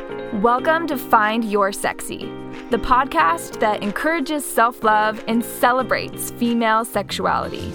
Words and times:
Welcome 0.00 0.86
to 0.86 0.96
Find 0.96 1.44
Your 1.44 1.72
Sexy, 1.72 2.20
the 2.70 2.78
podcast 2.78 3.60
that 3.60 3.82
encourages 3.82 4.46
self 4.46 4.82
love 4.82 5.22
and 5.28 5.44
celebrates 5.44 6.30
female 6.30 6.86
sexuality. 6.86 7.70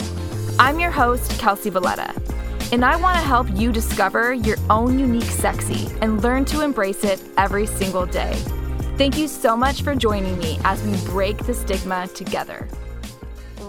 I'm 0.58 0.79
your 0.79 0.90
host, 0.90 1.29
Kelcy 1.33 1.72
Valletta, 1.72 2.19
and 2.72 2.83
I 2.83 2.96
want 2.96 3.15
to 3.17 3.22
help 3.22 3.47
you 3.51 3.72
discover 3.72 4.33
your 4.33 4.58
own 4.72 4.97
unique 4.97 5.24
sexy 5.24 5.88
and 6.01 6.24
learn 6.24 6.46
to 6.46 6.62
embrace 6.62 7.03
it 7.03 7.22
every 7.38 7.67
single 7.67 8.08
day. 8.08 8.33
Thank 8.97 9.19
you 9.19 9.28
so 9.28 9.55
much 9.55 9.83
for 9.83 9.94
joining 9.94 10.39
me 10.39 10.57
as 10.63 10.81
we 10.81 10.97
break 11.05 11.37
the 11.46 11.53
stigma 11.53 12.07
together. 12.07 12.67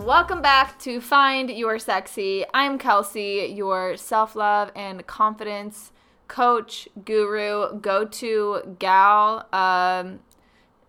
Welcome 0.03 0.41
back 0.41 0.79
to 0.81 1.03
Find 1.03 1.51
Your 1.51 1.79
Sexy. 1.79 2.47
I'm 2.55 2.79
Kelcy, 2.79 3.55
your 3.55 3.99
self 3.99 4.35
love 4.35 4.71
and 4.75 5.07
confidence 5.07 5.93
coach, 6.29 6.89
guru, 7.05 7.79
go 7.81 8.05
to 8.05 8.77
gal. 8.79 9.47
Um, 9.53 10.21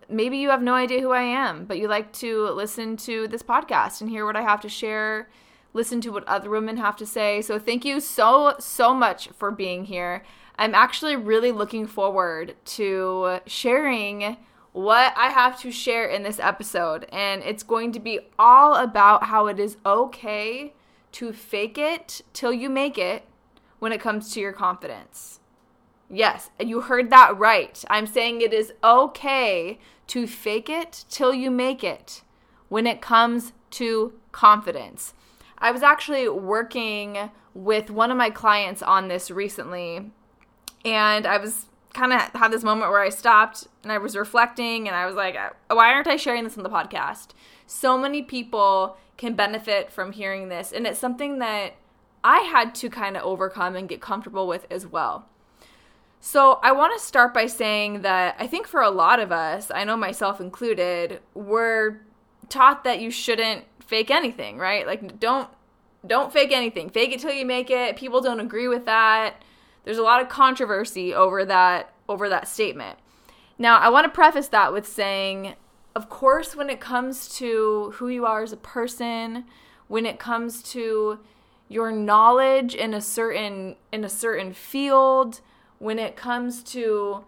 maybe 0.08 0.38
you 0.38 0.50
have 0.50 0.62
no 0.62 0.74
idea 0.74 1.00
who 1.00 1.10
I 1.10 1.22
am, 1.22 1.64
but 1.64 1.78
you 1.78 1.88
like 1.88 2.12
to 2.14 2.48
listen 2.50 2.96
to 2.98 3.28
this 3.28 3.42
podcast 3.42 4.00
and 4.00 4.10
hear 4.10 4.24
what 4.24 4.36
I 4.36 4.42
have 4.42 4.60
to 4.62 4.68
share, 4.68 5.28
listen 5.72 6.00
to 6.02 6.10
what 6.10 6.26
other 6.26 6.50
women 6.50 6.76
have 6.78 6.96
to 6.96 7.06
say. 7.06 7.42
So 7.42 7.58
thank 7.58 7.84
you 7.84 8.00
so, 8.00 8.54
so 8.58 8.94
much 8.94 9.28
for 9.28 9.50
being 9.50 9.84
here. 9.84 10.24
I'm 10.58 10.74
actually 10.74 11.14
really 11.14 11.52
looking 11.52 11.86
forward 11.86 12.56
to 12.64 13.40
sharing 13.46 14.38
what 14.72 15.12
I 15.16 15.30
have 15.30 15.60
to 15.60 15.70
share 15.70 16.06
in 16.06 16.22
this 16.22 16.40
episode. 16.40 17.06
And 17.12 17.42
it's 17.42 17.62
going 17.62 17.92
to 17.92 18.00
be 18.00 18.20
all 18.38 18.74
about 18.74 19.24
how 19.24 19.46
it 19.46 19.60
is 19.60 19.76
okay 19.86 20.74
to 21.12 21.32
fake 21.32 21.78
it 21.78 22.22
till 22.32 22.52
you 22.52 22.68
make 22.68 22.98
it 22.98 23.24
when 23.78 23.92
it 23.92 24.00
comes 24.00 24.32
to 24.32 24.40
your 24.40 24.52
confidence. 24.52 25.40
Yes, 26.10 26.50
you 26.58 26.80
heard 26.82 27.10
that 27.10 27.38
right. 27.38 27.84
I'm 27.90 28.06
saying 28.06 28.40
it 28.40 28.54
is 28.54 28.72
okay 28.82 29.78
to 30.06 30.26
fake 30.26 30.70
it 30.70 31.04
till 31.10 31.34
you 31.34 31.50
make 31.50 31.84
it 31.84 32.22
when 32.68 32.86
it 32.86 33.02
comes 33.02 33.52
to 33.72 34.14
confidence. 34.32 35.14
I 35.58 35.70
was 35.70 35.82
actually 35.82 36.28
working 36.28 37.30
with 37.52 37.90
one 37.90 38.10
of 38.10 38.16
my 38.16 38.30
clients 38.30 38.82
on 38.82 39.08
this 39.08 39.30
recently, 39.30 40.10
and 40.84 41.26
I 41.26 41.36
was 41.38 41.66
kind 41.92 42.12
of 42.12 42.20
had 42.20 42.52
this 42.52 42.62
moment 42.62 42.90
where 42.90 43.00
I 43.00 43.08
stopped 43.08 43.66
and 43.82 43.90
I 43.90 43.98
was 43.98 44.16
reflecting 44.16 44.86
and 44.86 44.96
I 44.96 45.06
was 45.06 45.16
like, 45.16 45.36
why 45.68 45.92
aren't 45.92 46.06
I 46.06 46.16
sharing 46.16 46.44
this 46.44 46.56
on 46.56 46.62
the 46.62 46.70
podcast? 46.70 47.28
So 47.66 47.98
many 47.98 48.22
people 48.22 48.96
can 49.16 49.34
benefit 49.34 49.90
from 49.90 50.12
hearing 50.12 50.48
this, 50.48 50.72
and 50.72 50.86
it's 50.86 50.98
something 50.98 51.38
that 51.40 51.74
I 52.28 52.40
had 52.40 52.74
to 52.74 52.90
kind 52.90 53.16
of 53.16 53.22
overcome 53.22 53.74
and 53.74 53.88
get 53.88 54.02
comfortable 54.02 54.46
with 54.46 54.66
as 54.70 54.86
well. 54.86 55.26
So, 56.20 56.60
I 56.62 56.72
want 56.72 56.92
to 56.92 57.02
start 57.02 57.32
by 57.32 57.46
saying 57.46 58.02
that 58.02 58.36
I 58.38 58.46
think 58.46 58.66
for 58.66 58.82
a 58.82 58.90
lot 58.90 59.18
of 59.18 59.32
us, 59.32 59.70
I 59.74 59.84
know 59.84 59.96
myself 59.96 60.38
included, 60.38 61.20
we're 61.32 62.02
taught 62.50 62.84
that 62.84 63.00
you 63.00 63.10
shouldn't 63.10 63.64
fake 63.80 64.10
anything, 64.10 64.58
right? 64.58 64.86
Like 64.86 65.18
don't 65.18 65.48
don't 66.06 66.30
fake 66.30 66.52
anything. 66.52 66.90
Fake 66.90 67.12
it 67.12 67.20
till 67.20 67.32
you 67.32 67.46
make 67.46 67.70
it. 67.70 67.96
People 67.96 68.20
don't 68.20 68.40
agree 68.40 68.68
with 68.68 68.84
that. 68.84 69.42
There's 69.84 69.96
a 69.96 70.02
lot 70.02 70.20
of 70.20 70.28
controversy 70.28 71.14
over 71.14 71.46
that 71.46 71.94
over 72.10 72.28
that 72.28 72.46
statement. 72.46 72.98
Now, 73.56 73.78
I 73.78 73.88
want 73.88 74.04
to 74.04 74.10
preface 74.10 74.48
that 74.48 74.70
with 74.70 74.86
saying, 74.86 75.54
of 75.96 76.10
course, 76.10 76.54
when 76.54 76.68
it 76.68 76.78
comes 76.78 77.26
to 77.38 77.92
who 77.94 78.08
you 78.08 78.26
are 78.26 78.42
as 78.42 78.52
a 78.52 78.58
person, 78.58 79.46
when 79.86 80.04
it 80.04 80.18
comes 80.18 80.62
to 80.74 81.20
your 81.68 81.92
knowledge 81.92 82.74
in 82.74 82.94
a 82.94 83.00
certain 83.00 83.76
in 83.92 84.04
a 84.04 84.08
certain 84.08 84.52
field 84.52 85.40
when 85.78 85.98
it 85.98 86.16
comes 86.16 86.62
to 86.62 87.24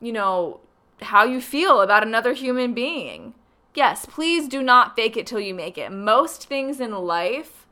you 0.00 0.12
know 0.12 0.60
how 1.02 1.24
you 1.24 1.40
feel 1.40 1.80
about 1.80 2.02
another 2.02 2.32
human 2.32 2.74
being. 2.74 3.34
Yes 3.74 4.04
please 4.04 4.48
do 4.48 4.62
not 4.62 4.96
fake 4.96 5.16
it 5.16 5.26
till 5.26 5.40
you 5.40 5.54
make 5.54 5.78
it. 5.78 5.92
Most 5.92 6.48
things 6.48 6.80
in 6.80 6.92
life 6.92 7.66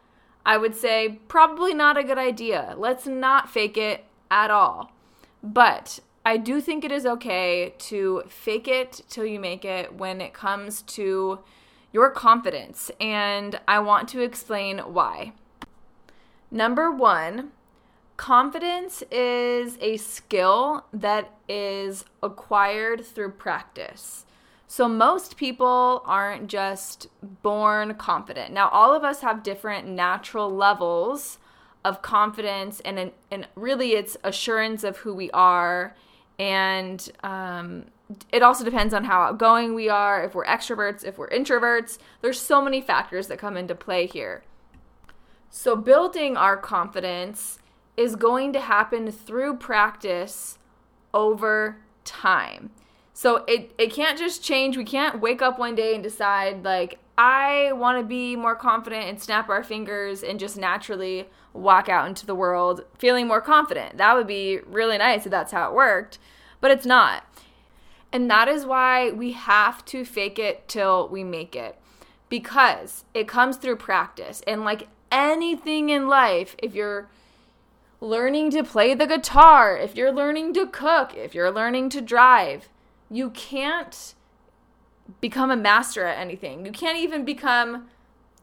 i 0.47 0.56
would 0.56 0.75
say 0.75 1.21
probably 1.27 1.75
not 1.75 1.99
a 1.99 2.05
good 2.05 2.19
idea. 2.19 2.75
Let's 2.78 3.06
not 3.06 3.50
fake 3.50 3.77
it 3.77 4.05
at 4.31 4.50
all. 4.50 4.93
But 5.43 5.99
i 6.25 6.37
do 6.37 6.61
think 6.61 6.84
it 6.84 6.93
is 6.93 7.06
okay 7.06 7.75
to 7.78 8.22
fake 8.28 8.69
it 8.69 9.00
till 9.09 9.27
you 9.27 9.41
make 9.41 9.65
it 9.65 9.94
when 9.94 10.21
it 10.21 10.33
comes 10.33 10.83
to 10.83 11.41
your 11.93 12.11
confidence. 12.11 12.91
And 13.00 13.59
i 13.67 13.81
want 13.81 14.09
to 14.11 14.21
explain 14.21 14.78
why 14.78 15.33
Number 16.54 16.88
one, 16.88 17.50
confidence 18.16 19.03
is 19.10 19.76
a 19.81 19.97
skill 19.97 20.84
that 20.92 21.32
is 21.48 22.04
acquired 22.22 23.04
through 23.04 23.32
practice. 23.32 24.25
So, 24.69 24.87
most 24.87 25.37
people 25.37 26.03
aren't 26.06 26.47
just 26.47 27.09
born 27.43 27.94
confident. 27.94 28.53
Now, 28.53 28.69
all 28.69 28.94
of 28.94 29.03
us 29.03 29.20
have 29.22 29.43
different 29.43 29.88
natural 29.88 30.48
levels 30.48 31.38
of 31.84 32.03
confidence, 32.03 32.78
and, 32.84 33.10
and 33.32 33.48
really 33.56 33.94
it's 33.94 34.16
assurance 34.22 34.84
of 34.84 34.98
who 34.98 35.12
we 35.12 35.32
are. 35.32 35.97
And 36.38 37.10
um, 37.25 37.87
it 38.31 38.44
also 38.44 38.64
depends 38.64 38.94
on 38.94 39.03
how 39.03 39.22
outgoing 39.22 39.75
we 39.75 39.88
are, 39.88 40.22
if 40.22 40.37
we're 40.37 40.47
extroverts, 40.47 41.03
if 41.04 41.19
we're 41.19 41.31
introverts. 41.31 41.98
There's 42.22 42.41
so 42.41 42.62
many 42.62 42.81
factors 42.81 43.26
that 43.26 43.41
come 43.41 43.56
into 43.56 43.75
play 43.75 44.06
here. 44.06 44.44
So, 45.56 45.76
building 45.76 46.37
our 46.37 46.56
confidence 46.56 47.60
is 47.97 48.16
going 48.16 48.53
to 48.54 48.60
happen 48.60 49.12
through 49.12 49.59
practice 49.59 50.59
over 51.15 51.76
time. 52.04 52.70
So, 53.12 53.44
it, 53.47 53.72
it 53.78 53.93
can't 53.93 54.19
just 54.19 54.43
change. 54.43 54.76
We 54.76 54.84
can't 54.84 55.20
wake 55.20 55.43
up 55.43 55.56
one 55.56 55.76
day 55.76 55.94
and 55.94 56.03
decide, 56.03 56.64
like, 56.64 56.98
I 57.16 57.70
want 57.70 58.00
to 58.00 58.04
be 58.04 58.34
more 58.34 58.56
confident 58.56 59.04
and 59.04 59.22
snap 59.22 59.48
our 59.48 59.62
fingers 59.62 60.25
and 60.25 60.41
just 60.41 60.59
naturally 60.59 61.28
walk 61.53 61.88
out 61.88 62.09
into 62.09 62.26
the 62.26 62.34
world 62.34 62.84
feeling 62.98 63.28
more 63.28 63.41
confident. 63.41 63.97
That 63.97 64.16
would 64.16 64.26
be 64.26 64.59
really 64.66 64.98
nice 64.98 65.25
if 65.25 65.31
that's 65.31 65.53
how 65.53 65.69
it 65.69 65.75
worked, 65.75 66.19
but 66.60 66.72
it's 66.72 66.84
not. 66.84 67.22
And 68.12 68.28
that 68.28 68.48
is 68.48 68.66
why 68.66 69.12
we 69.12 69.31
have 69.32 69.84
to 69.84 70.04
fake 70.04 70.41
it 70.41 70.66
till 70.66 71.09
we 71.09 71.22
make 71.22 71.54
it 71.54 71.78
because 72.28 73.04
it 73.14 73.28
comes 73.28 73.56
through 73.56 73.76
practice. 73.76 74.43
And 74.48 74.64
like 74.64 74.88
anything 75.14 75.88
in 75.88 76.08
life, 76.08 76.56
if 76.58 76.75
you're 76.75 77.08
learning 78.00 78.50
to 78.50 78.64
play 78.64 78.94
the 78.94 79.06
guitar, 79.06 79.78
if 79.78 79.97
you're 79.97 80.12
learning 80.12 80.52
to 80.54 80.66
cook, 80.66 81.14
if 81.16 81.34
you're 81.34 81.52
learning 81.52 81.88
to 81.91 82.00
drive, 82.00 82.69
you 83.08 83.30
can't 83.30 84.14
become 85.20 85.50
a 85.50 85.56
master 85.56 86.04
at 86.04 86.19
anything. 86.19 86.66
You 86.66 86.72
can't 86.72 86.98
even 86.98 87.25
become 87.25 87.86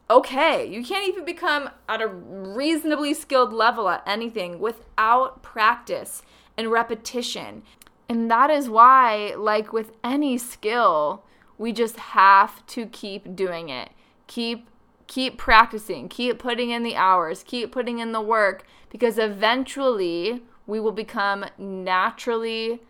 okay. 0.08 0.66
You 0.66 0.82
can't 0.82 1.06
even 1.06 1.24
become 1.24 1.70
at 1.88 2.00
a 2.00 2.08
reasonably 2.08 3.14
skilled 3.14 3.52
level 3.52 3.88
at 3.88 4.02
anything 4.06 4.58
without 4.58 5.42
practice 5.42 6.22
and 6.56 6.70
repetition. 6.70 7.62
And 8.08 8.30
that 8.30 8.50
is 8.50 8.68
why, 8.68 9.34
like 9.36 9.72
with 9.72 9.92
any 10.02 10.38
skill, 10.38 11.24
we 11.58 11.72
just 11.72 11.96
have 11.96 12.64
to 12.68 12.86
keep 12.86 13.36
doing 13.36 13.68
it. 13.68 13.90
Keep 14.26 14.68
keep 15.12 15.36
practicing, 15.36 16.08
keep 16.08 16.38
putting 16.38 16.70
in 16.70 16.82
the 16.82 16.96
hours, 16.96 17.42
keep 17.42 17.70
putting 17.70 17.98
in 17.98 18.12
the 18.12 18.20
work, 18.20 18.64
because 18.88 19.18
eventually 19.18 20.42
we 20.66 20.80
will 20.80 20.92
become 20.92 21.44
naturally 21.58 22.80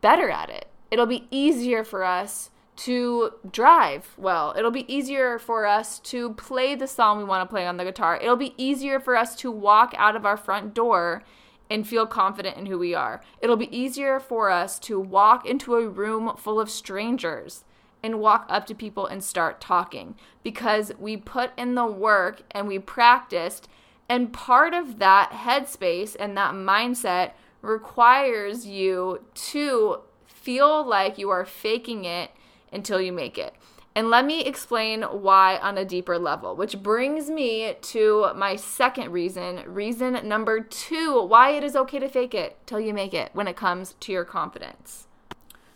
better 0.00 0.30
at 0.30 0.48
it. 0.48 0.68
It'll 0.92 1.04
be 1.04 1.26
easier 1.32 1.82
for 1.82 2.04
us 2.04 2.50
to 2.76 3.32
drive 3.50 4.14
well. 4.16 4.54
It'll 4.56 4.70
be 4.70 4.92
easier 4.92 5.36
for 5.36 5.66
us 5.66 5.98
to 6.00 6.34
play 6.34 6.76
the 6.76 6.86
song 6.86 7.18
we 7.18 7.24
want 7.24 7.48
to 7.48 7.52
play 7.52 7.66
on 7.66 7.76
the 7.76 7.84
guitar. 7.84 8.16
It'll 8.22 8.36
be 8.36 8.54
easier 8.56 9.00
for 9.00 9.16
us 9.16 9.34
to 9.36 9.50
walk 9.50 9.94
out 9.98 10.14
of 10.14 10.24
our 10.24 10.36
front 10.36 10.74
door 10.74 11.24
and 11.68 11.88
feel 11.88 12.06
confident 12.06 12.56
in 12.56 12.66
who 12.66 12.78
we 12.78 12.94
are. 12.94 13.20
It'll 13.40 13.56
be 13.56 13.76
easier 13.76 14.20
for 14.20 14.48
us 14.48 14.78
to 14.80 15.00
walk 15.00 15.44
into 15.44 15.74
a 15.74 15.88
room 15.88 16.36
full 16.36 16.60
of 16.60 16.70
strangers 16.70 17.64
and 18.02 18.20
walk 18.20 18.46
up 18.48 18.66
to 18.66 18.74
people 18.74 19.06
and 19.06 19.22
start 19.22 19.60
talking 19.60 20.14
because 20.42 20.92
we 20.98 21.16
put 21.16 21.50
in 21.56 21.74
the 21.74 21.86
work 21.86 22.42
and 22.50 22.66
we 22.66 22.78
practiced. 22.78 23.68
And 24.08 24.32
part 24.32 24.74
of 24.74 24.98
that 24.98 25.30
headspace 25.30 26.16
and 26.18 26.36
that 26.36 26.54
mindset 26.54 27.32
requires 27.62 28.66
you 28.66 29.24
to 29.34 30.00
feel 30.26 30.84
like 30.84 31.18
you 31.18 31.30
are 31.30 31.44
faking 31.44 32.04
it 32.04 32.30
until 32.72 33.00
you 33.00 33.12
make 33.12 33.38
it. 33.38 33.54
And 33.94 34.08
let 34.08 34.24
me 34.24 34.42
explain 34.44 35.02
why 35.02 35.58
on 35.58 35.76
a 35.76 35.84
deeper 35.84 36.18
level, 36.18 36.56
which 36.56 36.82
brings 36.82 37.28
me 37.28 37.74
to 37.80 38.32
my 38.34 38.56
second 38.56 39.12
reason. 39.12 39.62
Reason 39.66 40.26
number 40.26 40.60
two 40.60 41.22
why 41.22 41.50
it 41.50 41.62
is 41.62 41.76
okay 41.76 41.98
to 41.98 42.08
fake 42.08 42.34
it 42.34 42.58
till 42.66 42.80
you 42.80 42.94
make 42.94 43.12
it 43.12 43.30
when 43.34 43.46
it 43.46 43.56
comes 43.56 43.94
to 44.00 44.12
your 44.12 44.24
confidence. 44.24 45.08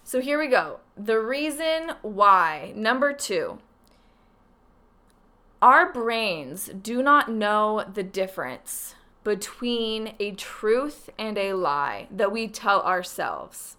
So 0.07 0.21
here 0.21 0.39
we 0.39 0.47
go. 0.47 0.79
The 0.97 1.19
reason 1.19 1.91
why, 2.03 2.73
number 2.77 3.13
two, 3.13 3.59
our 5.61 5.93
brains 5.93 6.71
do 6.81 7.03
not 7.03 7.29
know 7.29 7.85
the 7.93 8.05
difference 8.05 8.95
between 9.25 10.15
a 10.21 10.31
truth 10.31 11.11
and 11.19 11.37
a 11.37 11.55
lie 11.55 12.07
that 12.13 12.31
we 12.31 12.47
tell 12.47 12.83
ourselves. 12.83 13.79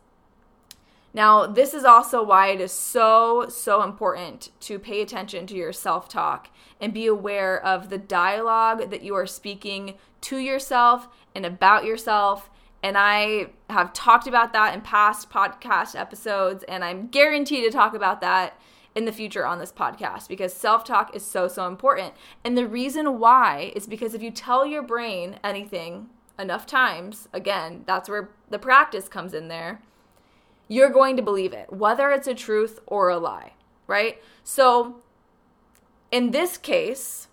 Now, 1.14 1.48
this 1.48 1.74
is 1.74 1.86
also 1.86 2.22
why 2.22 2.48
it 2.50 2.60
is 2.60 2.74
so, 2.74 3.46
so 3.48 3.82
important 3.82 4.50
to 4.60 4.80
pay 4.80 5.02
attention 5.02 5.48
to 5.48 5.56
your 5.56 5.72
self 5.72 6.10
talk 6.10 6.50
and 6.82 6.94
be 6.94 7.08
aware 7.08 7.58
of 7.66 7.90
the 7.90 7.98
dialogue 7.98 8.90
that 8.90 9.02
you 9.02 9.16
are 9.16 9.28
speaking 9.28 9.94
to 10.20 10.40
yourself 10.40 11.08
and 11.34 11.46
about 11.46 11.86
yourself. 11.86 12.50
And 12.84 12.98
I 12.98 13.48
have 13.70 13.94
talked 13.94 14.28
about 14.28 14.54
that 14.54 14.74
in 14.74 14.82
past 14.82 15.30
podcast 15.30 16.00
episodes, 16.00 16.64
and 16.68 16.84
I'm 16.84 17.08
guaranteed 17.08 17.64
to 17.64 17.72
talk 17.72 17.94
about 17.94 18.22
that 18.22 18.60
in 18.96 19.06
the 19.06 19.12
future 19.12 19.46
on 19.46 19.60
this 19.60 19.72
podcast 19.72 20.28
because 20.28 20.54
self 20.54 20.84
talk 20.84 21.16
is 21.16 21.26
so, 21.26 21.48
so 21.48 21.68
important. 21.68 22.14
And 22.44 22.58
the 22.58 22.68
reason 22.68 23.20
why 23.20 23.72
is 23.76 23.88
because 23.88 24.14
if 24.14 24.22
you 24.22 24.32
tell 24.32 24.66
your 24.66 24.84
brain 24.84 25.40
anything 25.44 26.10
enough 26.40 26.66
times, 26.66 27.28
again, 27.34 27.84
that's 27.86 28.10
where 28.10 28.30
the 28.50 28.60
practice 28.60 29.08
comes 29.08 29.34
in 29.34 29.48
there 29.48 29.82
you're 30.68 30.90
going 30.90 31.16
to 31.16 31.24
believe 31.24 31.54
it, 31.54 31.72
whether 31.72 32.12
it's 32.12 32.28
a 32.28 32.34
truth 32.34 32.80
or 32.86 33.10
a 33.10 33.18
lie, 33.18 33.54
right? 33.88 34.22
So, 34.44 35.02
in 36.12 36.32
this 36.32 36.58
case, 36.58 37.28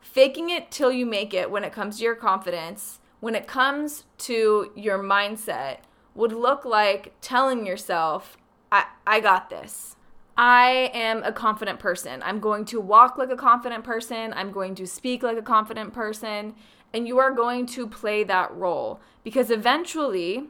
faking 0.00 0.50
it 0.50 0.70
till 0.70 0.92
you 0.92 1.06
make 1.06 1.32
it 1.32 1.50
when 1.50 1.64
it 1.64 1.72
comes 1.72 1.98
to 1.98 2.04
your 2.04 2.14
confidence, 2.14 2.98
when 3.20 3.34
it 3.34 3.46
comes 3.46 4.04
to 4.18 4.70
your 4.74 4.98
mindset, 4.98 5.78
would 6.14 6.32
look 6.32 6.64
like 6.64 7.12
telling 7.20 7.66
yourself, 7.66 8.36
I, 8.72 8.86
I 9.06 9.20
got 9.20 9.50
this. 9.50 9.96
I 10.36 10.90
am 10.92 11.22
a 11.22 11.32
confident 11.32 11.78
person. 11.78 12.22
I'm 12.22 12.40
going 12.40 12.64
to 12.66 12.80
walk 12.80 13.16
like 13.16 13.30
a 13.30 13.36
confident 13.36 13.84
person. 13.84 14.34
I'm 14.34 14.50
going 14.50 14.74
to 14.76 14.86
speak 14.86 15.22
like 15.22 15.38
a 15.38 15.42
confident 15.42 15.92
person. 15.92 16.54
And 16.92 17.06
you 17.06 17.18
are 17.18 17.30
going 17.30 17.66
to 17.66 17.86
play 17.86 18.24
that 18.24 18.54
role 18.54 19.00
because 19.24 19.50
eventually 19.50 20.44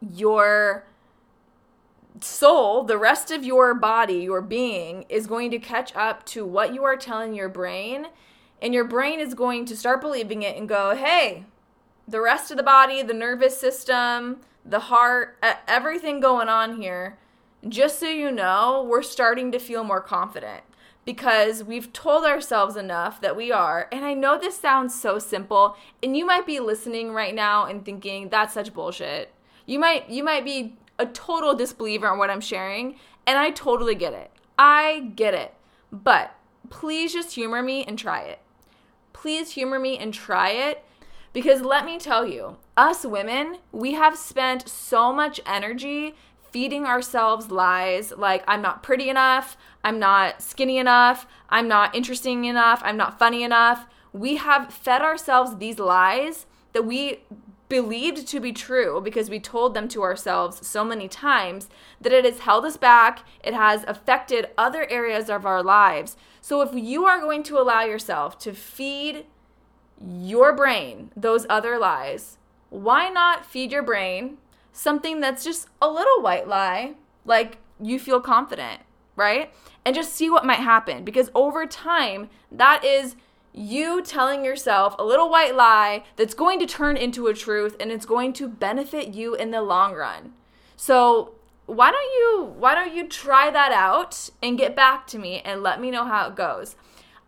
your 0.00 0.86
soul, 2.20 2.84
the 2.84 2.98
rest 2.98 3.30
of 3.30 3.44
your 3.44 3.74
body, 3.74 4.14
your 4.14 4.42
being, 4.42 5.04
is 5.08 5.26
going 5.26 5.50
to 5.50 5.58
catch 5.58 5.94
up 5.94 6.24
to 6.26 6.44
what 6.44 6.74
you 6.74 6.84
are 6.84 6.96
telling 6.96 7.34
your 7.34 7.48
brain. 7.48 8.06
And 8.60 8.72
your 8.72 8.84
brain 8.84 9.20
is 9.20 9.34
going 9.34 9.64
to 9.66 9.76
start 9.76 10.00
believing 10.00 10.42
it 10.42 10.56
and 10.56 10.68
go, 10.68 10.94
hey, 10.96 11.44
the 12.06 12.20
rest 12.20 12.50
of 12.50 12.56
the 12.56 12.62
body, 12.62 13.02
the 13.02 13.14
nervous 13.14 13.58
system, 13.58 14.40
the 14.64 14.80
heart, 14.80 15.36
everything 15.66 16.20
going 16.20 16.48
on 16.48 16.80
here, 16.80 17.18
just 17.68 17.98
so 17.98 18.08
you 18.08 18.30
know, 18.30 18.86
we're 18.88 19.02
starting 19.02 19.50
to 19.52 19.58
feel 19.58 19.84
more 19.84 20.00
confident 20.00 20.62
because 21.04 21.62
we've 21.62 21.92
told 21.92 22.24
ourselves 22.24 22.76
enough 22.76 23.20
that 23.20 23.36
we 23.36 23.52
are. 23.52 23.88
And 23.92 24.04
I 24.04 24.14
know 24.14 24.38
this 24.38 24.58
sounds 24.58 24.98
so 24.98 25.18
simple, 25.18 25.76
and 26.02 26.16
you 26.16 26.24
might 26.24 26.46
be 26.46 26.60
listening 26.60 27.12
right 27.12 27.34
now 27.34 27.66
and 27.66 27.84
thinking 27.84 28.28
that's 28.28 28.54
such 28.54 28.72
bullshit. 28.72 29.32
You 29.66 29.78
might 29.78 30.08
you 30.10 30.24
might 30.24 30.44
be 30.44 30.76
a 30.98 31.06
total 31.06 31.54
disbeliever 31.54 32.12
in 32.12 32.18
what 32.18 32.30
I'm 32.30 32.40
sharing, 32.40 32.96
and 33.26 33.38
I 33.38 33.50
totally 33.50 33.94
get 33.94 34.12
it. 34.12 34.30
I 34.58 35.12
get 35.14 35.34
it. 35.34 35.54
But 35.90 36.34
please 36.70 37.12
just 37.12 37.34
humor 37.34 37.62
me 37.62 37.84
and 37.84 37.98
try 37.98 38.22
it. 38.22 38.40
Please 39.12 39.52
humor 39.52 39.78
me 39.78 39.98
and 39.98 40.12
try 40.12 40.50
it 40.50 40.84
because 41.34 41.60
let 41.60 41.84
me 41.84 41.98
tell 41.98 42.26
you, 42.26 42.56
us 42.76 43.04
women, 43.04 43.58
we 43.72 43.92
have 43.92 44.16
spent 44.16 44.66
so 44.66 45.12
much 45.12 45.40
energy 45.44 46.14
feeding 46.50 46.86
ourselves 46.86 47.50
lies 47.50 48.12
like 48.16 48.44
I'm 48.46 48.62
not 48.62 48.84
pretty 48.84 49.10
enough, 49.10 49.56
I'm 49.82 49.98
not 49.98 50.40
skinny 50.40 50.78
enough, 50.78 51.26
I'm 51.50 51.66
not 51.66 51.94
interesting 51.94 52.44
enough, 52.44 52.80
I'm 52.84 52.96
not 52.96 53.18
funny 53.18 53.42
enough. 53.42 53.86
We 54.12 54.36
have 54.36 54.72
fed 54.72 55.02
ourselves 55.02 55.56
these 55.56 55.80
lies 55.80 56.46
that 56.72 56.84
we 56.84 57.24
believed 57.68 58.28
to 58.28 58.38
be 58.38 58.52
true 58.52 59.00
because 59.02 59.28
we 59.28 59.40
told 59.40 59.74
them 59.74 59.88
to 59.88 60.02
ourselves 60.02 60.64
so 60.64 60.84
many 60.84 61.08
times 61.08 61.68
that 62.00 62.12
it 62.12 62.24
has 62.24 62.40
held 62.40 62.64
us 62.64 62.76
back. 62.76 63.26
It 63.42 63.54
has 63.54 63.82
affected 63.88 64.50
other 64.56 64.88
areas 64.88 65.28
of 65.28 65.44
our 65.44 65.62
lives. 65.62 66.16
So 66.40 66.60
if 66.60 66.70
you 66.72 67.04
are 67.06 67.18
going 67.20 67.42
to 67.44 67.58
allow 67.58 67.82
yourself 67.82 68.38
to 68.40 68.52
feed 68.52 69.26
your 70.00 70.52
brain 70.54 71.10
those 71.16 71.46
other 71.48 71.78
lies, 71.78 72.38
why 72.70 73.08
not 73.08 73.46
feed 73.46 73.72
your 73.72 73.82
brain 73.82 74.38
something 74.74 75.20
that's 75.20 75.44
just 75.44 75.68
a 75.80 75.88
little 75.88 76.20
white 76.20 76.46
lie, 76.46 76.94
like 77.24 77.58
you 77.80 77.98
feel 77.98 78.20
confident, 78.20 78.82
right? 79.16 79.52
And 79.84 79.94
just 79.94 80.12
see 80.12 80.28
what 80.28 80.44
might 80.44 80.58
happen 80.58 81.04
because 81.04 81.30
over 81.34 81.64
time, 81.66 82.28
that 82.50 82.84
is 82.84 83.16
you 83.52 84.02
telling 84.02 84.44
yourself 84.44 84.96
a 84.98 85.04
little 85.04 85.30
white 85.30 85.54
lie 85.54 86.02
that's 86.16 86.34
going 86.34 86.58
to 86.58 86.66
turn 86.66 86.96
into 86.96 87.28
a 87.28 87.34
truth 87.34 87.76
and 87.78 87.92
it's 87.92 88.04
going 88.04 88.32
to 88.34 88.48
benefit 88.48 89.14
you 89.14 89.34
in 89.34 89.52
the 89.52 89.62
long 89.62 89.94
run. 89.94 90.32
So, 90.76 91.34
why 91.66 91.90
don't 91.90 92.12
you 92.12 92.52
why 92.58 92.74
don't 92.74 92.94
you 92.94 93.08
try 93.08 93.50
that 93.50 93.72
out 93.72 94.28
and 94.42 94.58
get 94.58 94.76
back 94.76 95.06
to 95.06 95.18
me 95.18 95.40
and 95.44 95.62
let 95.62 95.80
me 95.80 95.90
know 95.90 96.04
how 96.04 96.28
it 96.28 96.34
goes. 96.34 96.76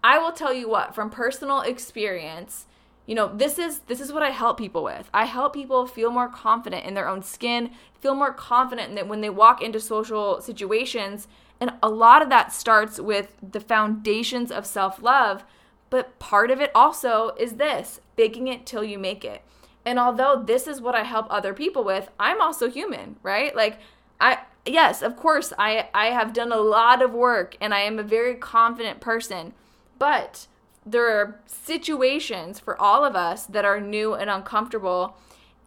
I 0.03 0.19
will 0.19 0.33
tell 0.33 0.53
you 0.53 0.69
what, 0.69 0.95
from 0.95 1.11
personal 1.11 1.61
experience, 1.61 2.67
you 3.07 3.15
know, 3.15 3.35
this 3.35 3.59
is 3.59 3.81
this 3.81 4.01
is 4.01 4.13
what 4.13 4.23
I 4.23 4.31
help 4.31 4.59
people 4.59 4.83
with. 4.83 5.09
I 5.15 5.27
help 5.27 5.55
people 5.55 5.87
feel 5.87 6.11
more 6.11 6.29
confident 6.29 6.85
in 6.85 6.95
their 6.95 7.09
own 7.09 7.23
skin, 7.23 7.71
feel 8.01 8.15
more 8.15 8.33
confident 8.33 8.95
that 8.97 9.09
when 9.09 9.21
they 9.21 9.31
walk 9.31 9.63
into 9.63 9.81
social 9.81 10.41
situations, 10.41 11.29
and 11.61 11.73
a 11.83 11.89
lot 11.89 12.23
of 12.23 12.29
that 12.31 12.53
starts 12.53 13.01
with 13.01 13.33
the 13.41 13.61
foundations 13.61 14.51
of 14.51 14.67
self-love 14.67 15.45
but 15.91 16.19
part 16.19 16.51
of 16.51 16.61
it 16.61 16.71
also 16.75 17.35
is 17.39 17.55
this 17.55 18.01
baking 18.17 18.49
it 18.49 18.67
till 18.67 18.85
you 18.85 18.99
make 18.99 19.25
it. 19.25 19.43
And 19.85 19.99
although 19.99 20.43
this 20.45 20.67
is 20.67 20.81
what 20.81 20.95
I 20.95 21.05
help 21.05 21.27
other 21.31 21.55
people 21.55 21.85
with, 21.85 22.11
I'm 22.19 22.41
also 22.41 22.69
human, 22.69 23.17
right? 23.23 23.55
Like, 23.55 23.79
I, 24.21 24.39
yes, 24.65 25.01
of 25.01 25.17
course, 25.17 25.53
I, 25.59 25.89
I 25.95 26.07
have 26.07 26.33
done 26.33 26.51
a 26.51 26.57
lot 26.57 27.03
of 27.03 27.13
work 27.13 27.57
and 27.61 27.73
I 27.73 27.81
am 27.81 27.99
a 27.99 28.03
very 28.03 28.35
confident 28.35 29.01
person, 29.01 29.53
but 29.99 30.47
there 30.87 31.09
are 31.09 31.41
situations 31.47 32.61
for 32.61 32.81
all 32.81 33.05
of 33.05 33.17
us 33.17 33.45
that 33.47 33.65
are 33.65 33.81
new 33.81 34.15
and 34.15 34.31
uncomfortable. 34.31 35.17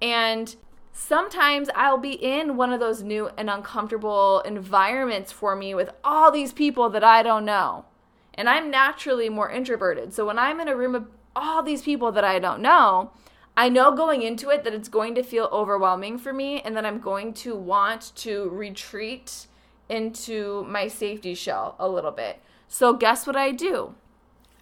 And 0.02 0.56
sometimes 0.94 1.70
I'll 1.76 1.98
be 1.98 2.14
in 2.14 2.56
one 2.56 2.72
of 2.72 2.80
those 2.80 3.04
new 3.04 3.30
and 3.38 3.50
uncomfortable 3.50 4.40
environments 4.42 5.34
for 5.34 5.58
me 5.58 5.76
with 5.76 5.90
all 6.04 6.32
these 6.32 6.54
people 6.54 6.90
that 6.92 7.04
I 7.04 7.22
don't 7.22 7.44
know. 7.44 7.86
And 8.34 8.48
I'm 8.48 8.72
naturally 8.72 9.28
more 9.28 9.52
introverted. 9.52 10.14
So 10.14 10.26
when 10.26 10.40
I'm 10.40 10.62
in 10.62 10.70
a 10.70 10.76
room 10.76 10.96
of 10.96 11.08
all 11.36 11.62
these 11.62 11.82
people 11.82 12.14
that 12.14 12.24
I 12.24 12.40
don't 12.40 12.62
know, 12.62 13.12
I 13.58 13.68
know 13.68 13.92
going 13.92 14.22
into 14.22 14.50
it 14.50 14.64
that 14.64 14.74
it's 14.74 14.88
going 14.88 15.16
to 15.16 15.24
feel 15.24 15.50
overwhelming 15.52 16.18
for 16.18 16.32
me 16.32 16.62
and 16.62 16.78
that 16.78 16.86
I'm 16.86 17.00
going 17.00 17.34
to 17.36 17.58
want 17.58 18.14
to 18.18 18.48
retreat 18.50 19.48
into 19.90 20.64
my 20.64 20.88
safety 20.88 21.36
shell 21.36 21.76
a 21.78 21.90
little 21.90 22.12
bit. 22.12 22.40
So, 22.70 22.94
guess 22.94 23.28
what 23.28 23.36
I 23.36 23.52
do? 23.52 23.96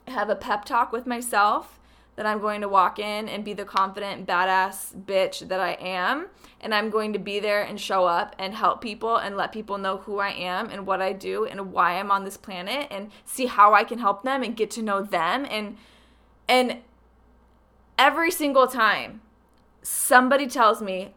Have 0.07 0.29
a 0.29 0.35
pep 0.35 0.65
talk 0.65 0.91
with 0.91 1.05
myself 1.05 1.79
that 2.15 2.25
I'm 2.25 2.39
going 2.39 2.61
to 2.61 2.67
walk 2.67 2.97
in 2.97 3.29
and 3.29 3.45
be 3.45 3.53
the 3.53 3.63
confident, 3.63 4.25
badass 4.25 4.95
bitch 5.05 5.47
that 5.47 5.59
I 5.59 5.73
am 5.73 6.27
and 6.59 6.73
I'm 6.73 6.89
going 6.89 7.13
to 7.13 7.19
be 7.19 7.39
there 7.39 7.61
and 7.61 7.79
show 7.79 8.05
up 8.05 8.35
and 8.39 8.55
help 8.55 8.81
people 8.81 9.17
and 9.17 9.37
let 9.37 9.51
people 9.51 9.77
know 9.77 9.97
who 9.97 10.17
I 10.17 10.29
am 10.29 10.69
and 10.69 10.87
what 10.87 11.01
I 11.01 11.13
do 11.13 11.45
and 11.45 11.71
why 11.71 11.99
I'm 11.99 12.09
on 12.09 12.25
this 12.25 12.37
planet 12.37 12.87
and 12.89 13.11
see 13.25 13.45
how 13.45 13.75
I 13.75 13.83
can 13.83 13.99
help 13.99 14.23
them 14.23 14.41
and 14.41 14.55
get 14.55 14.71
to 14.71 14.81
know 14.81 15.01
them 15.01 15.45
and 15.49 15.77
and 16.49 16.77
every 17.99 18.31
single 18.31 18.67
time 18.67 19.21
somebody 19.83 20.47
tells 20.47 20.81
me 20.81 21.13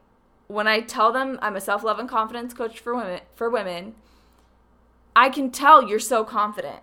when 0.48 0.68
I 0.68 0.80
tell 0.80 1.12
them 1.12 1.38
I'm 1.40 1.56
a 1.56 1.60
self-love 1.60 1.98
and 1.98 2.08
confidence 2.08 2.52
coach 2.52 2.78
for 2.78 2.94
women 2.94 3.20
for 3.34 3.48
women 3.48 3.94
I 5.16 5.28
can 5.28 5.50
tell 5.50 5.82
you're 5.82 5.98
so 5.98 6.24
confident. 6.24 6.82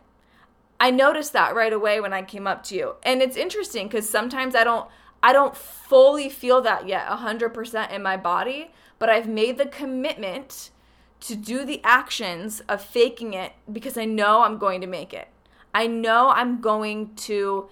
I 0.79 0.91
noticed 0.91 1.33
that 1.33 1.55
right 1.55 1.73
away 1.73 1.99
when 1.99 2.13
I 2.13 2.21
came 2.21 2.47
up 2.47 2.63
to 2.63 2.75
you. 2.75 2.95
And 3.03 3.21
it's 3.21 3.37
interesting 3.37 3.89
cuz 3.89 4.09
sometimes 4.09 4.55
I 4.55 4.63
don't 4.63 4.87
I 5.23 5.33
don't 5.33 5.55
fully 5.55 6.29
feel 6.29 6.61
that 6.61 6.87
yet 6.87 7.07
100% 7.07 7.91
in 7.91 8.03
my 8.03 8.17
body, 8.17 8.71
but 8.99 9.09
I've 9.09 9.27
made 9.27 9.57
the 9.57 9.65
commitment 9.65 10.69
to 11.21 11.35
do 11.35 11.65
the 11.65 11.81
actions 11.83 12.61
of 12.69 12.81
faking 12.81 13.33
it 13.33 13.53
because 13.71 13.97
I 13.97 14.05
know 14.05 14.43
I'm 14.43 14.59
going 14.59 14.81
to 14.81 14.87
make 14.87 15.13
it. 15.13 15.27
I 15.73 15.87
know 15.87 16.29
I'm 16.29 16.61
going 16.61 17.15
to 17.15 17.69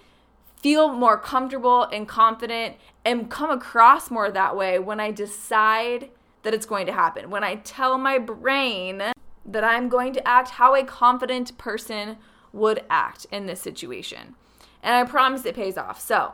feel 0.62 0.92
more 0.92 1.20
comfortable 1.20 1.84
and 1.84 2.08
confident 2.08 2.76
and 3.04 3.30
come 3.30 3.52
across 3.52 4.10
more 4.10 4.32
that 4.32 4.56
way 4.56 4.80
when 4.80 5.00
I 5.00 5.12
decide 5.12 6.10
that 6.42 6.54
it's 6.54 6.66
going 6.66 6.88
to 6.88 6.92
happen. 6.92 7.30
When 7.30 7.44
I 7.44 7.56
tell 7.58 7.98
my 7.98 8.18
brain 8.18 9.04
that 9.46 9.64
I'm 9.64 9.90
going 9.90 10.14
to 10.14 10.28
act 10.28 10.50
how 10.52 10.74
a 10.74 10.84
confident 10.84 11.56
person 11.58 12.18
would 12.56 12.84
act 12.90 13.28
in 13.32 13.46
this 13.46 13.62
situation. 13.62 14.36
And 14.82 14.96
I 14.96 15.04
promise 15.04 15.46
it 15.46 15.56
pays 15.56 15.78
off. 15.78 16.00
So, 16.00 16.34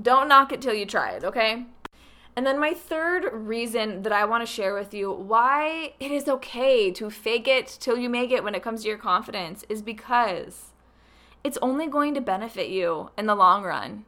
don't 0.00 0.28
knock 0.28 0.52
it 0.52 0.62
till 0.62 0.74
you 0.74 0.86
try 0.86 1.10
it, 1.10 1.24
okay? 1.24 1.66
And 2.36 2.46
then 2.46 2.60
my 2.60 2.72
third 2.72 3.28
reason 3.32 4.02
that 4.02 4.12
I 4.12 4.24
want 4.24 4.46
to 4.46 4.52
share 4.52 4.72
with 4.72 4.94
you 4.94 5.10
why 5.10 5.94
it 5.98 6.12
is 6.12 6.28
okay 6.28 6.90
to 6.92 7.10
fake 7.10 7.48
it 7.48 7.66
till 7.80 7.98
you 7.98 8.08
make 8.08 8.30
it 8.30 8.44
when 8.44 8.54
it 8.54 8.62
comes 8.62 8.82
to 8.82 8.88
your 8.88 8.98
confidence 8.98 9.64
is 9.68 9.82
because 9.82 10.66
it's 11.42 11.58
only 11.60 11.88
going 11.88 12.14
to 12.14 12.20
benefit 12.20 12.68
you 12.68 13.10
in 13.18 13.26
the 13.26 13.34
long 13.34 13.64
run. 13.64 14.04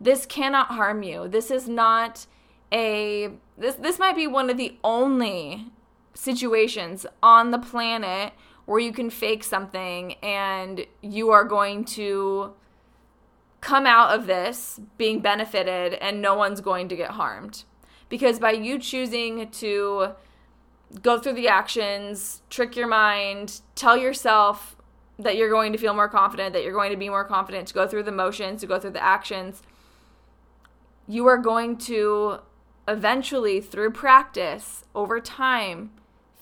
This 0.00 0.26
cannot 0.26 0.68
harm 0.68 1.04
you. 1.04 1.28
This 1.28 1.50
is 1.50 1.68
not 1.68 2.26
a 2.72 3.30
this 3.56 3.76
this 3.76 4.00
might 4.00 4.16
be 4.16 4.26
one 4.26 4.50
of 4.50 4.56
the 4.56 4.76
only 4.82 5.66
situations 6.14 7.06
on 7.22 7.52
the 7.52 7.58
planet 7.58 8.32
where 8.66 8.80
you 8.80 8.92
can 8.92 9.10
fake 9.10 9.44
something 9.44 10.14
and 10.22 10.86
you 11.02 11.30
are 11.30 11.44
going 11.44 11.84
to 11.84 12.52
come 13.60 13.86
out 13.86 14.18
of 14.18 14.26
this 14.26 14.80
being 14.98 15.20
benefited 15.20 15.94
and 15.94 16.20
no 16.20 16.34
one's 16.34 16.60
going 16.60 16.88
to 16.88 16.96
get 16.96 17.12
harmed. 17.12 17.64
Because 18.08 18.38
by 18.38 18.52
you 18.52 18.78
choosing 18.78 19.50
to 19.50 20.10
go 21.02 21.18
through 21.18 21.32
the 21.32 21.48
actions, 21.48 22.42
trick 22.50 22.76
your 22.76 22.86
mind, 22.86 23.60
tell 23.74 23.96
yourself 23.96 24.76
that 25.18 25.36
you're 25.36 25.50
going 25.50 25.72
to 25.72 25.78
feel 25.78 25.94
more 25.94 26.08
confident, 26.08 26.52
that 26.52 26.62
you're 26.62 26.72
going 26.72 26.90
to 26.90 26.96
be 26.96 27.08
more 27.08 27.24
confident, 27.24 27.68
to 27.68 27.74
go 27.74 27.86
through 27.86 28.02
the 28.02 28.12
motions, 28.12 28.60
to 28.60 28.66
go 28.66 28.78
through 28.78 28.90
the 28.90 29.02
actions, 29.02 29.62
you 31.06 31.26
are 31.26 31.38
going 31.38 31.76
to 31.76 32.38
eventually, 32.88 33.60
through 33.60 33.90
practice 33.90 34.84
over 34.94 35.20
time, 35.20 35.90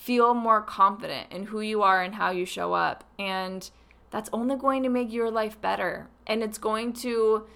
feel 0.02 0.34
more 0.34 0.60
confident 0.60 1.30
in 1.30 1.44
who 1.44 1.60
you 1.60 1.80
are 1.80 2.02
and 2.02 2.16
how 2.16 2.32
you 2.32 2.44
show 2.44 2.72
up. 2.72 3.04
And 3.20 3.70
that's 4.10 4.28
only 4.32 4.56
going 4.56 4.82
to 4.82 4.88
make 4.88 5.12
your 5.12 5.30
life 5.30 5.60
better. 5.60 6.08
And 6.26 6.42
it's 6.42 6.58
going 6.58 6.92
to 6.94 7.46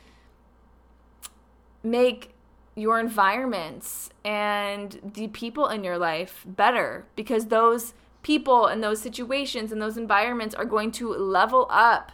make 1.82 2.34
your 2.76 3.00
environments 3.00 4.10
and 4.24 5.12
the 5.14 5.26
people 5.28 5.66
in 5.66 5.82
your 5.82 5.98
life 5.98 6.44
better 6.46 7.06
because 7.16 7.46
those 7.46 7.94
people 8.22 8.66
and 8.66 8.80
those 8.80 9.00
situations 9.00 9.72
and 9.72 9.82
those 9.82 9.96
environments 9.96 10.54
are 10.54 10.64
going 10.64 10.92
to 10.92 11.12
level 11.14 11.66
up 11.68 12.12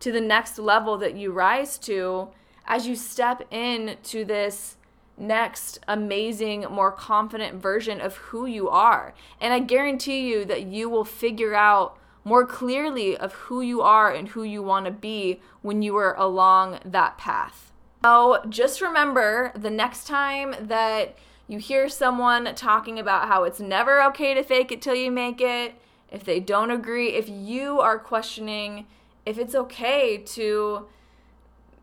to 0.00 0.12
the 0.12 0.20
next 0.20 0.58
level 0.58 0.98
that 0.98 1.16
you 1.16 1.32
rise 1.32 1.78
to 1.78 2.28
as 2.66 2.86
you 2.86 2.94
step 2.94 3.50
into 3.50 4.26
this 4.26 4.76
next 5.20 5.78
amazing, 5.86 6.62
more 6.70 6.90
confident 6.90 7.60
version 7.60 8.00
of 8.00 8.16
who 8.16 8.46
you 8.46 8.68
are. 8.68 9.14
And 9.40 9.52
I 9.52 9.60
guarantee 9.60 10.28
you 10.28 10.44
that 10.46 10.62
you 10.62 10.88
will 10.88 11.04
figure 11.04 11.54
out 11.54 11.96
more 12.24 12.46
clearly 12.46 13.16
of 13.16 13.32
who 13.32 13.60
you 13.60 13.80
are 13.80 14.12
and 14.12 14.28
who 14.28 14.42
you 14.42 14.62
want 14.62 14.86
to 14.86 14.90
be 14.90 15.40
when 15.62 15.82
you 15.82 15.96
are 15.96 16.16
along 16.16 16.80
that 16.84 17.18
path. 17.18 17.72
So 18.02 18.42
just 18.48 18.80
remember 18.80 19.52
the 19.54 19.70
next 19.70 20.06
time 20.06 20.54
that 20.60 21.16
you 21.48 21.58
hear 21.58 21.88
someone 21.88 22.54
talking 22.54 22.98
about 22.98 23.28
how 23.28 23.44
it's 23.44 23.60
never 23.60 24.02
okay 24.04 24.34
to 24.34 24.42
fake 24.42 24.72
it 24.72 24.80
till 24.80 24.94
you 24.94 25.10
make 25.10 25.40
it, 25.40 25.74
if 26.10 26.24
they 26.24 26.40
don't 26.40 26.70
agree, 26.70 27.10
if 27.10 27.28
you 27.28 27.80
are 27.80 27.98
questioning 27.98 28.86
if 29.26 29.38
it's 29.38 29.54
okay 29.54 30.16
to 30.18 30.86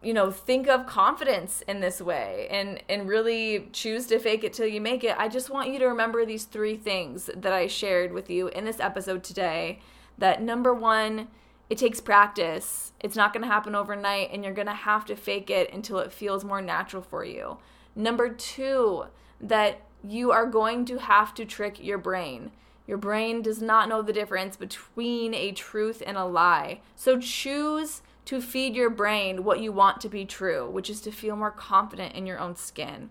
you 0.01 0.13
know 0.13 0.31
think 0.31 0.67
of 0.67 0.85
confidence 0.85 1.63
in 1.67 1.79
this 1.79 2.01
way 2.01 2.47
and 2.51 2.81
and 2.87 3.07
really 3.07 3.67
choose 3.73 4.05
to 4.07 4.19
fake 4.19 4.43
it 4.43 4.53
till 4.53 4.67
you 4.67 4.81
make 4.81 5.03
it. 5.03 5.15
I 5.17 5.27
just 5.27 5.49
want 5.49 5.69
you 5.69 5.79
to 5.79 5.87
remember 5.87 6.25
these 6.25 6.45
three 6.45 6.77
things 6.77 7.29
that 7.35 7.53
i 7.53 7.67
shared 7.67 8.13
with 8.13 8.29
you 8.29 8.47
in 8.49 8.65
this 8.65 8.79
episode 8.79 9.23
today. 9.23 9.79
That 10.17 10.41
number 10.41 10.73
one 10.73 11.27
it 11.69 11.77
takes 11.77 11.99
practice. 11.99 12.93
It's 13.01 13.17
not 13.17 13.33
going 13.33 13.41
to 13.43 13.51
happen 13.51 13.75
overnight 13.75 14.29
and 14.31 14.43
you're 14.43 14.53
going 14.53 14.67
to 14.67 14.73
have 14.73 15.03
to 15.05 15.15
fake 15.15 15.49
it 15.49 15.73
until 15.73 15.99
it 15.99 16.13
feels 16.13 16.45
more 16.45 16.61
natural 16.61 17.01
for 17.01 17.25
you. 17.25 17.57
Number 17.95 18.29
two 18.29 19.05
that 19.41 19.81
you 20.03 20.31
are 20.31 20.45
going 20.45 20.85
to 20.85 20.97
have 20.97 21.33
to 21.33 21.45
trick 21.45 21.83
your 21.83 21.97
brain. 21.97 22.51
Your 22.85 22.97
brain 22.97 23.41
does 23.41 23.61
not 23.61 23.89
know 23.89 24.01
the 24.01 24.13
difference 24.13 24.55
between 24.55 25.33
a 25.33 25.51
truth 25.51 26.01
and 26.05 26.15
a 26.15 26.23
lie. 26.23 26.79
So 26.95 27.19
choose 27.19 28.01
to 28.27 28.41
feed 28.41 28.75
your 28.75 28.89
brain 28.89 29.45
what 29.45 29.61
you 29.61 29.71
want 29.71 30.01
to 30.01 30.09
be 30.09 30.25
true, 30.25 30.69
which 30.69 30.89
is 30.89 30.99
to 30.99 31.11
feel 31.11 31.37
more 31.37 31.49
confident 31.49 32.13
in 32.13 32.25
your 32.25 32.37
own 32.37 32.57
skin. 32.57 33.09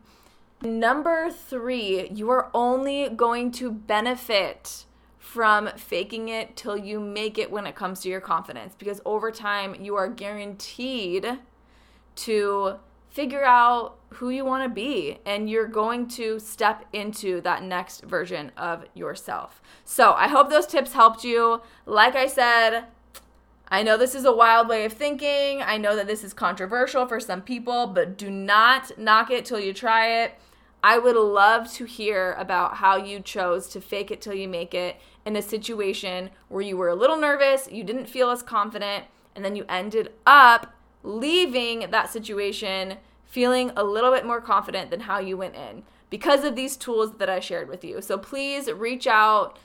Number 0.61 1.31
three, 1.31 2.11
you 2.11 2.29
are 2.31 2.51
only 2.53 3.09
going 3.09 3.51
to 3.53 3.71
benefit 3.71 4.85
from 5.19 5.69
faking 5.77 6.29
it 6.29 6.55
till 6.55 6.77
you 6.77 7.01
make 7.01 7.39
it 7.39 7.51
when 7.51 7.67
it 7.67 7.75
comes 7.75 8.01
to 8.01 8.11
your 8.11 8.21
confidence 8.21 8.75
because 8.77 9.01
over 9.07 9.31
time 9.31 9.75
you 9.83 9.97
are 9.97 10.09
guaranteed 10.09 11.39
to 12.15 12.75
figure 13.09 13.45
out 13.45 13.99
who 14.11 14.29
you 14.29 14.45
want 14.45 14.63
to 14.65 14.69
be 14.69 15.19
and 15.25 15.49
you're 15.49 15.67
going 15.67 16.07
to 16.07 16.39
step 16.39 16.85
into 16.93 17.41
that 17.41 17.63
next 17.63 18.03
version 18.03 18.53
of 18.59 18.85
yourself. 18.93 19.63
So, 19.87 20.13
I 20.13 20.29
hope 20.29 20.51
those 20.51 20.67
tips 20.67 20.93
helped 20.93 21.25
you. 21.25 21.63
Like 21.87 22.15
I 22.15 22.27
said, 22.27 22.85
I 23.69 23.83
know 23.83 23.97
this 23.97 24.15
is 24.15 24.25
a 24.25 24.33
wild 24.33 24.69
way 24.69 24.85
of 24.85 24.93
thinking. 24.93 25.61
I 25.61 25.77
know 25.77 25.97
that 25.97 26.07
this 26.07 26.23
is 26.23 26.33
controversial 26.33 27.07
for 27.07 27.19
some 27.19 27.43
people, 27.43 27.89
but 27.89 28.17
do 28.17 28.31
not 28.31 28.97
knock 28.97 29.31
it 29.31 29.45
till 29.45 29.59
you 29.59 29.73
try 29.73 30.23
it. 30.23 30.35
I 30.85 30.99
would 30.99 31.17
love 31.17 31.73
to 31.73 31.85
hear 31.85 32.37
about 32.39 32.77
how 32.77 32.97
you 32.97 33.19
chose 33.19 33.67
to 33.69 33.81
fake 33.81 34.13
it 34.13 34.21
till 34.21 34.35
you 34.35 34.47
make 34.47 34.73
it 34.73 34.97
in 35.25 35.35
a 35.35 35.43
situation 35.43 36.31
where 36.49 36.63
you 36.63 36.77
were 36.77 36.89
a 36.89 36.95
little 36.95 37.17
nervous, 37.17 37.69
you 37.71 37.83
didn't 37.83 38.07
feel 38.07 38.31
as 38.31 38.43
confident, 38.43 39.07
and 39.35 39.45
then 39.45 39.57
you 39.57 39.65
ended 39.69 40.13
up 40.25 40.75
leaving 41.03 41.91
that 41.91 42.11
situation 42.11 42.99
feeling 43.25 43.73
a 43.77 43.83
little 43.83 44.13
bit 44.13 44.25
more 44.25 44.41
confident 44.41 44.91
than 44.91 45.01
how 45.01 45.19
you 45.19 45.37
went 45.37 45.57
in 45.57 45.83
because 46.09 46.45
of 46.45 46.55
these 46.55 46.77
tools 46.77 47.17
that 47.19 47.29
I 47.29 47.41
shared 47.41 47.69
with 47.69 47.85
you. 47.85 48.01
So 48.01 48.17
please 48.17 48.71
reach 48.71 49.09
out 49.09 49.59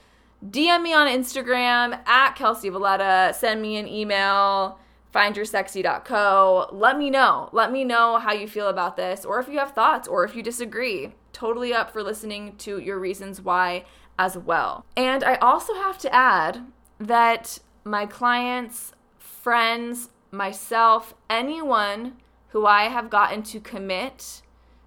DM 0.44 0.82
me 0.82 0.92
on 0.92 1.06
Instagram 1.06 2.04
at 2.06 2.34
Kelcy 2.34 2.70
Valletta. 2.70 3.32
Send 3.32 3.62
me 3.62 3.76
an 3.76 3.86
email, 3.86 4.78
findyoursexy.co. 5.14 6.68
Let 6.72 6.98
me 6.98 7.10
know. 7.10 7.48
Let 7.52 7.70
me 7.70 7.84
know 7.84 8.18
how 8.18 8.32
you 8.32 8.48
feel 8.48 8.68
about 8.68 8.96
this, 8.96 9.24
or 9.24 9.38
if 9.38 9.48
you 9.48 9.60
have 9.60 9.70
thoughts, 9.70 10.08
or 10.08 10.24
if 10.24 10.34
you 10.34 10.42
disagree. 10.42 11.12
Totally 11.32 11.72
up 11.72 11.92
for 11.92 12.02
listening 12.02 12.56
to 12.56 12.78
your 12.78 12.98
reasons 12.98 13.40
why 13.40 13.84
as 14.18 14.36
well. 14.36 14.84
And 14.96 15.22
I 15.22 15.36
also 15.36 15.74
have 15.74 15.98
to 15.98 16.12
add 16.12 16.66
that 16.98 17.60
my 17.84 18.04
clients, 18.06 18.94
friends, 19.18 20.10
myself, 20.32 21.14
anyone 21.30 22.14
who 22.48 22.66
I 22.66 22.84
have 22.84 23.10
gotten 23.10 23.44
to 23.44 23.60
commit 23.60 24.42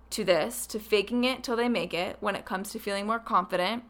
to 0.10 0.24
this, 0.26 0.68
to 0.68 0.80
faking 0.80 1.24
it 1.24 1.44
till 1.44 1.56
they 1.56 1.70
make 1.70 1.94
it 1.94 2.18
when 2.20 2.36
it 2.36 2.46
comes 2.46 2.72
to 2.72 2.80
feeling 2.80 3.08
more 3.08 3.20
confident 3.20 3.84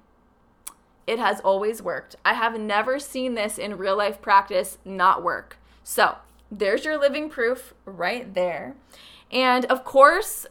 it 1.07 1.19
has 1.19 1.39
always 1.41 1.81
worked. 1.81 2.15
I 2.25 2.33
have 2.33 2.59
never 2.59 2.99
seen 2.99 3.35
this 3.35 3.57
in 3.57 3.77
real 3.77 3.97
life 3.97 4.21
practice 4.21 4.77
not 4.83 5.23
work. 5.23 5.57
So, 5.83 6.17
there's 6.51 6.85
your 6.85 6.99
living 6.99 7.29
proof 7.29 7.73
right 7.85 8.33
there. 8.33 8.75
And 9.31 9.65
of 9.65 9.83
course, 9.83 10.45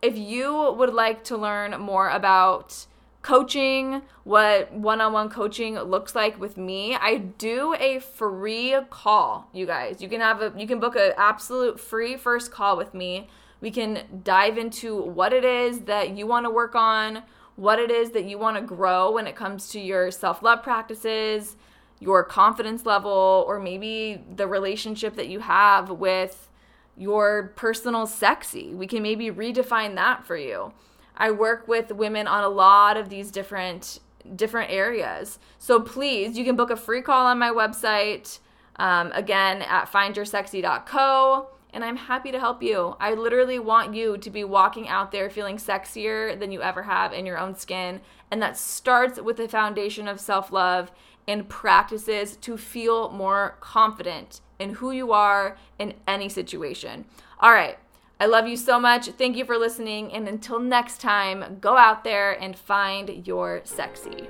if 0.00 0.16
you 0.16 0.72
would 0.76 0.92
like 0.92 1.24
to 1.24 1.36
learn 1.36 1.80
more 1.80 2.10
about 2.10 2.86
coaching, 3.22 4.02
what 4.24 4.72
one 4.72 5.00
on 5.00 5.12
one 5.12 5.28
coaching 5.28 5.78
looks 5.78 6.14
like 6.14 6.38
with 6.40 6.56
me, 6.56 6.96
I 6.96 7.18
do 7.18 7.74
a 7.78 8.00
free 8.00 8.76
call, 8.90 9.48
you 9.52 9.64
guys. 9.64 10.02
You 10.02 10.08
can 10.08 10.20
have 10.20 10.42
a 10.42 10.52
you 10.56 10.66
can 10.66 10.80
book 10.80 10.96
an 10.96 11.12
absolute 11.16 11.78
free 11.78 12.16
first 12.16 12.50
call 12.50 12.76
with 12.76 12.94
me. 12.94 13.28
We 13.60 13.70
can 13.70 14.22
dive 14.24 14.58
into 14.58 15.00
what 15.00 15.32
it 15.32 15.44
is 15.44 15.82
that 15.82 16.16
you 16.16 16.26
want 16.26 16.46
to 16.46 16.50
work 16.50 16.74
on, 16.74 17.22
what 17.56 17.78
it 17.78 17.90
is 17.90 18.10
that 18.10 18.24
you 18.24 18.38
want 18.38 18.56
to 18.56 18.62
grow 18.62 19.12
when 19.12 19.26
it 19.26 19.36
comes 19.36 19.68
to 19.68 19.80
your 19.80 20.10
self 20.10 20.42
love 20.42 20.62
practices, 20.62 21.56
your 22.00 22.24
confidence 22.24 22.86
level, 22.86 23.44
or 23.46 23.58
maybe 23.58 24.22
the 24.34 24.46
relationship 24.46 25.16
that 25.16 25.28
you 25.28 25.40
have 25.40 25.90
with 25.90 26.48
your 26.96 27.52
personal 27.56 28.06
sexy. 28.06 28.74
We 28.74 28.86
can 28.86 29.02
maybe 29.02 29.30
redefine 29.30 29.94
that 29.96 30.26
for 30.26 30.36
you. 30.36 30.72
I 31.16 31.30
work 31.30 31.68
with 31.68 31.92
women 31.92 32.26
on 32.26 32.42
a 32.44 32.48
lot 32.48 32.96
of 32.96 33.08
these 33.08 33.30
different 33.30 34.00
different 34.36 34.70
areas. 34.70 35.38
So 35.58 35.80
please, 35.80 36.38
you 36.38 36.44
can 36.44 36.54
book 36.54 36.70
a 36.70 36.76
free 36.76 37.02
call 37.02 37.26
on 37.26 37.38
my 37.38 37.50
website. 37.50 38.38
Um, 38.76 39.12
again, 39.12 39.62
at 39.62 39.90
findyoursexy.co 39.90 41.48
and 41.72 41.84
I'm 41.84 41.96
happy 41.96 42.30
to 42.32 42.38
help 42.38 42.62
you. 42.62 42.96
I 43.00 43.14
literally 43.14 43.58
want 43.58 43.94
you 43.94 44.18
to 44.18 44.30
be 44.30 44.44
walking 44.44 44.88
out 44.88 45.10
there 45.10 45.30
feeling 45.30 45.56
sexier 45.56 46.38
than 46.38 46.52
you 46.52 46.62
ever 46.62 46.82
have 46.82 47.12
in 47.12 47.26
your 47.26 47.38
own 47.38 47.54
skin. 47.54 48.00
And 48.30 48.42
that 48.42 48.56
starts 48.56 49.20
with 49.20 49.38
the 49.38 49.48
foundation 49.48 50.08
of 50.08 50.20
self 50.20 50.52
love 50.52 50.92
and 51.26 51.48
practices 51.48 52.36
to 52.36 52.56
feel 52.56 53.10
more 53.10 53.56
confident 53.60 54.40
in 54.58 54.74
who 54.74 54.90
you 54.90 55.12
are 55.12 55.56
in 55.78 55.94
any 56.06 56.28
situation. 56.28 57.04
All 57.40 57.52
right. 57.52 57.78
I 58.20 58.26
love 58.26 58.46
you 58.46 58.56
so 58.56 58.78
much. 58.78 59.06
Thank 59.06 59.36
you 59.36 59.44
for 59.44 59.58
listening. 59.58 60.12
And 60.12 60.28
until 60.28 60.60
next 60.60 61.00
time, 61.00 61.58
go 61.60 61.76
out 61.76 62.04
there 62.04 62.40
and 62.40 62.56
find 62.56 63.26
your 63.26 63.62
sexy. 63.64 64.28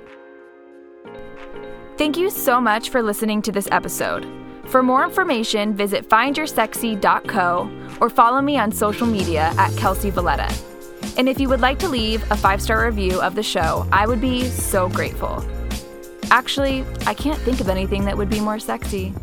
Thank 1.97 2.17
you 2.17 2.31
so 2.31 2.59
much 2.59 2.89
for 2.89 3.03
listening 3.03 3.43
to 3.43 3.51
this 3.51 3.67
episode. 3.71 4.42
For 4.67 4.81
more 4.81 5.03
information, 5.03 5.75
visit 5.75 6.09
findyoursexy.co 6.09 7.97
or 8.01 8.09
follow 8.09 8.41
me 8.41 8.57
on 8.57 8.71
social 8.71 9.05
media 9.05 9.53
at 9.57 9.71
Kelcy 9.71 10.11
Valletta. 10.11 10.51
And 11.17 11.29
if 11.29 11.39
you 11.39 11.47
would 11.49 11.61
like 11.61 11.79
to 11.79 11.89
leave 11.89 12.23
a 12.31 12.37
five 12.37 12.61
star 12.61 12.85
review 12.85 13.21
of 13.21 13.35
the 13.35 13.43
show, 13.43 13.87
I 13.91 14.07
would 14.07 14.21
be 14.21 14.45
so 14.45 14.89
grateful. 14.89 15.45
Actually, 16.31 16.85
I 17.05 17.13
can't 17.13 17.39
think 17.41 17.59
of 17.59 17.69
anything 17.69 18.05
that 18.05 18.17
would 18.17 18.29
be 18.29 18.39
more 18.39 18.57
sexy. 18.57 19.13